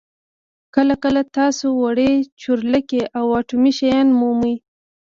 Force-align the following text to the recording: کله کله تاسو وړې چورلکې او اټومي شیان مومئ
کله 0.75 0.95
کله 1.03 1.21
تاسو 1.37 1.65
وړې 1.81 2.11
چورلکې 2.41 2.99
او 3.17 3.25
اټومي 3.39 3.71
شیان 3.79 4.07
مومئ 4.19 4.55